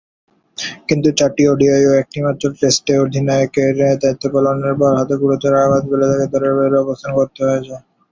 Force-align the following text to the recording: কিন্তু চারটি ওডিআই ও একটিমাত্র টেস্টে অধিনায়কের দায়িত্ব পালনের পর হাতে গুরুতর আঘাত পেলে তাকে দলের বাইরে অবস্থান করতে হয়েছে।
কিন্তু 0.87 1.09
চারটি 1.17 1.43
ওডিআই 1.47 1.81
ও 1.85 2.01
একটিমাত্র 2.01 2.43
টেস্টে 2.55 2.93
অধিনায়কের 3.03 3.73
দায়িত্ব 4.01 4.23
পালনের 4.33 4.73
পর 4.79 4.91
হাতে 4.99 5.15
গুরুতর 5.21 5.53
আঘাত 5.63 5.83
পেলে 5.89 6.05
তাকে 6.11 6.27
দলের 6.33 6.53
বাইরে 6.57 6.77
অবস্থান 6.79 7.11
করতে 7.17 7.39
হয়েছে। 7.47 7.75